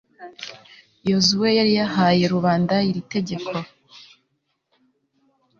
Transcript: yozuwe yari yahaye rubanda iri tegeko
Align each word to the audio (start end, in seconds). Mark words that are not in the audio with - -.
yozuwe 1.09 1.49
yari 1.57 1.71
yahaye 1.79 2.23
rubanda 2.33 2.75
iri 2.89 3.01
tegeko 3.13 3.55